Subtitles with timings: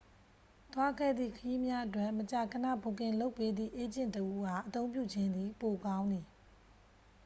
[0.73, 6.25] သွားခဲ့သည့် ခရီးများအတွက် မကြာခဏ ဘွတ်ကင်လုပ်ပေးသည့် အေးဂျင့်တစ်ဦးအား အသုံးပြုခြင်းသည် ပိုကောင်းသည်